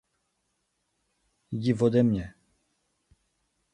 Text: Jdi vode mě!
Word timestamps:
Jdi 1.51 1.73
vode 1.73 2.03
mě! 2.03 2.33